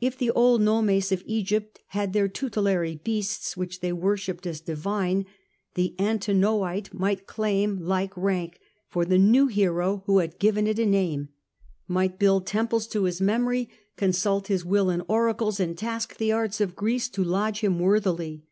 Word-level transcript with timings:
If 0.00 0.16
the 0.16 0.30
old 0.30 0.60
nomes 0.60 1.10
of 1.10 1.24
Egypt 1.26 1.80
had 1.88 2.12
their 2.12 2.28
tutelary 2.28 3.00
beasts 3.02 3.56
which 3.56 3.80
they 3.80 3.92
worshipped 3.92 4.46
as 4.46 4.60
divine, 4.60 5.26
the 5.74 5.96
Antinoite 5.98 6.94
might 6.94 7.26
claim 7.26 7.80
like 7.80 8.16
rank 8.16 8.60
for 8.88 9.04
the 9.04 9.18
new 9.18 9.48
hero 9.48 10.04
who 10.06 10.18
had 10.18 10.38
given 10.38 10.68
it 10.68 10.78
a 10.78 10.86
name, 10.86 11.30
might 11.88 12.16
build 12.16 12.46
temples 12.46 12.86
to 12.86 13.02
his 13.06 13.20
memory, 13.20 13.68
con 13.96 14.12
sult 14.12 14.46
his 14.46 14.64
will 14.64 14.88
in 14.88 15.02
oracles, 15.08 15.58
and 15.58 15.76
task 15.76 16.16
the 16.16 16.30
arts 16.30 16.60
of 16.60 16.76
Greece 16.76 17.08
to 17.08 17.24
lodge 17.24 17.58
him 17.58 17.80
worthily. 17.80 18.44